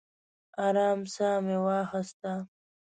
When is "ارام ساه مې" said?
0.67-1.57